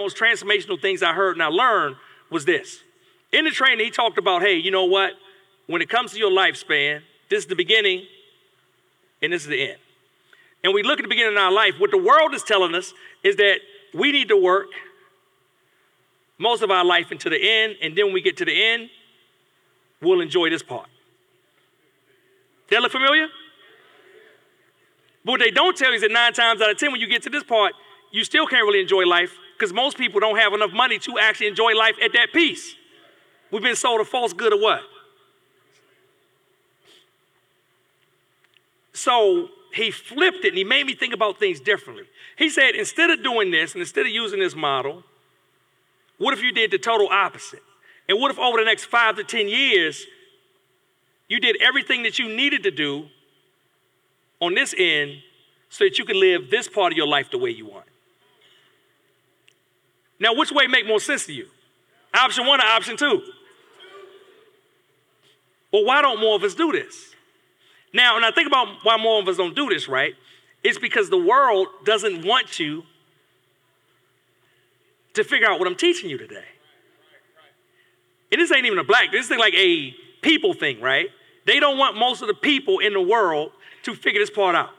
[0.00, 1.96] most transformational things I heard and I learned
[2.30, 2.80] was this.
[3.32, 5.12] In the training, he talked about, hey, you know what?
[5.66, 8.06] When it comes to your lifespan, this is the beginning
[9.22, 9.78] and this is the end.
[10.64, 12.92] And we look at the beginning of our life, what the world is telling us
[13.22, 13.58] is that
[13.94, 14.68] we need to work
[16.38, 18.88] most of our life until the end, and then when we get to the end,
[20.00, 20.88] we'll enjoy this part.
[22.70, 23.28] That look familiar?
[25.24, 27.06] But what they don't tell you is that nine times out of ten, when you
[27.06, 27.74] get to this part,
[28.10, 31.46] you still can't really enjoy life because most people don't have enough money to actually
[31.46, 32.74] enjoy life at that piece.
[33.50, 34.80] We've been sold a false good of what?
[38.94, 42.04] So he flipped it and he made me think about things differently.
[42.36, 45.04] He said, instead of doing this and instead of using this model,
[46.16, 47.62] what if you did the total opposite?
[48.08, 50.06] And what if over the next five to 10 years,
[51.28, 53.08] you did everything that you needed to do
[54.40, 55.18] on this end
[55.68, 57.89] so that you can live this part of your life the way you want?
[60.20, 61.46] Now, which way make more sense to you?
[62.12, 63.22] Option one or option two?
[65.72, 67.14] Well, why don't more of us do this?
[67.92, 70.14] Now, and I think about why more of us don't do this, right?
[70.62, 72.84] It's because the world doesn't want you
[75.14, 76.44] to figure out what I'm teaching you today.
[78.30, 81.08] And this ain't even a black, this is like a people thing, right?
[81.46, 83.52] They don't want most of the people in the world
[83.84, 84.70] to figure this part out.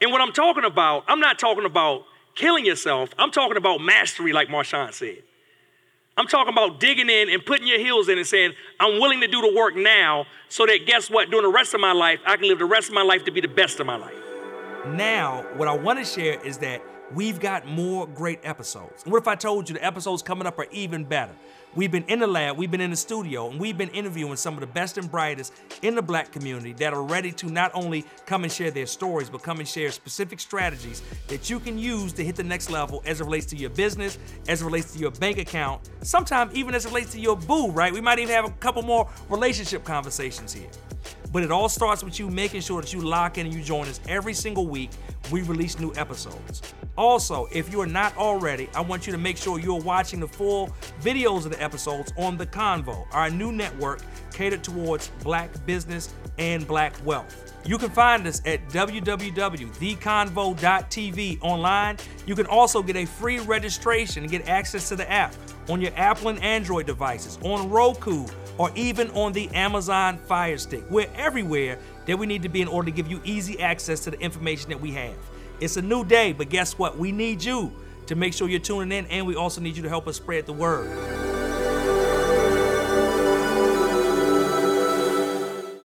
[0.00, 2.04] And what I'm talking about, I'm not talking about
[2.34, 3.10] killing yourself.
[3.18, 5.22] I'm talking about mastery, like Marshawn said.
[6.16, 9.28] I'm talking about digging in and putting your heels in and saying, I'm willing to
[9.28, 11.30] do the work now so that guess what?
[11.30, 13.30] During the rest of my life, I can live the rest of my life to
[13.30, 14.14] be the best of my life.
[14.86, 16.82] Now, what I want to share is that
[17.14, 19.04] we've got more great episodes.
[19.04, 21.32] And what if I told you the episodes coming up are even better?
[21.76, 24.54] We've been in the lab, we've been in the studio, and we've been interviewing some
[24.54, 28.04] of the best and brightest in the black community that are ready to not only
[28.26, 32.12] come and share their stories, but come and share specific strategies that you can use
[32.14, 34.98] to hit the next level as it relates to your business, as it relates to
[34.98, 37.92] your bank account, sometimes even as it relates to your boo, right?
[37.92, 40.68] We might even have a couple more relationship conversations here.
[41.32, 43.88] But it all starts with you making sure that you lock in and you join
[43.88, 44.90] us every single week.
[45.30, 46.60] We release new episodes.
[46.96, 50.28] Also, if you are not already, I want you to make sure you're watching the
[50.28, 50.68] full
[51.00, 56.66] videos of the episodes on The Convo, our new network catered towards black business and
[56.66, 57.52] black wealth.
[57.64, 61.96] You can find us at www.theconvo.tv online.
[62.26, 65.34] You can also get a free registration and get access to the app
[65.68, 68.26] on your Apple and Android devices, on Roku,
[68.58, 70.84] or even on the Amazon Fire Stick.
[70.90, 74.10] We're everywhere that we need to be in order to give you easy access to
[74.10, 75.14] the information that we have.
[75.60, 76.98] It's a new day, but guess what?
[76.98, 77.72] We need you
[78.06, 80.46] to make sure you're tuning in, and we also need you to help us spread
[80.46, 81.31] the word.